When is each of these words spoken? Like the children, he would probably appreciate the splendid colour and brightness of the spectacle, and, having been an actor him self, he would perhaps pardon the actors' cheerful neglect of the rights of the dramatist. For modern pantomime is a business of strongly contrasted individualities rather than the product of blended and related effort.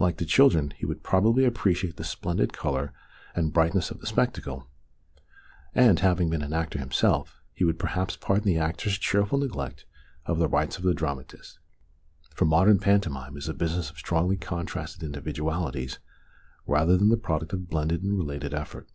Like 0.00 0.16
the 0.16 0.24
children, 0.24 0.72
he 0.78 0.84
would 0.84 1.04
probably 1.04 1.44
appreciate 1.44 1.96
the 1.96 2.02
splendid 2.02 2.52
colour 2.52 2.92
and 3.36 3.52
brightness 3.52 3.92
of 3.92 4.00
the 4.00 4.06
spectacle, 4.08 4.66
and, 5.76 6.00
having 6.00 6.28
been 6.28 6.42
an 6.42 6.52
actor 6.52 6.80
him 6.80 6.90
self, 6.90 7.40
he 7.52 7.62
would 7.62 7.78
perhaps 7.78 8.16
pardon 8.16 8.46
the 8.46 8.58
actors' 8.58 8.98
cheerful 8.98 9.38
neglect 9.38 9.84
of 10.26 10.40
the 10.40 10.48
rights 10.48 10.76
of 10.76 10.82
the 10.82 10.92
dramatist. 10.92 11.60
For 12.34 12.46
modern 12.46 12.80
pantomime 12.80 13.36
is 13.36 13.48
a 13.48 13.54
business 13.54 13.90
of 13.90 13.98
strongly 13.98 14.36
contrasted 14.36 15.04
individualities 15.04 16.00
rather 16.66 16.96
than 16.96 17.08
the 17.10 17.16
product 17.16 17.52
of 17.52 17.68
blended 17.70 18.02
and 18.02 18.18
related 18.18 18.52
effort. 18.52 18.88